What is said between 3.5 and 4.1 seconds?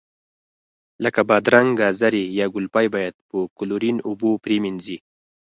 کلورین